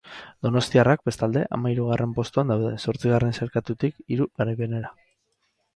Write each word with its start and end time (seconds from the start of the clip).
Donostiarrak, 0.45 1.03
bestalde, 1.09 1.43
hamahirugaren 1.57 2.15
postuan 2.21 2.55
daude, 2.55 2.73
zortzigarren 2.87 3.39
sailkatutik 3.41 4.05
hiru 4.07 4.33
garaipenera. 4.43 4.97